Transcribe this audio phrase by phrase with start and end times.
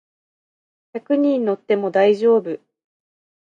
[0.93, 2.59] 百人乗っても大丈夫